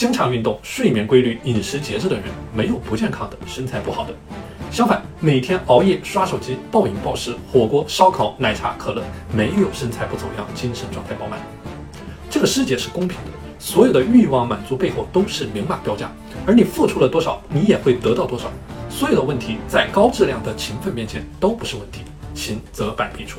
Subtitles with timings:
[0.00, 4.14] 经常运动睡眠规律饮食节制的人没有不健康的身材不好的
[4.70, 11.38] 相反每天熬夜刷手机暴饮暴食火锅烧烤奶茶可乐没有身材不走样精神状态饱满。
[12.30, 16.10] 这个世界是公平的所有的欲望满足背后都是明码标价
[16.46, 18.50] 而你付出了多少你也会得到多少
[18.88, 22.00] 所有的问题在高质量的勤奋面前都不是问题
[22.32, 23.38] 勤则百弊出